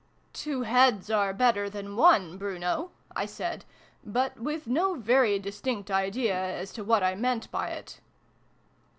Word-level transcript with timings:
"Two 0.33 0.63
heads 0.63 1.11
are 1.11 1.31
better 1.31 1.69
than 1.69 1.95
one, 1.95 2.39
Bruno," 2.39 2.89
I 3.15 3.27
said, 3.27 3.65
but 4.03 4.39
with 4.39 4.65
no 4.65 4.95
very 4.95 5.37
distinct 5.37 5.91
idea 5.91 6.33
as 6.35 6.73
to 6.73 6.83
what 6.83 7.03
I 7.03 7.13
meant 7.13 7.51
by 7.51 7.67
it. 7.67 7.99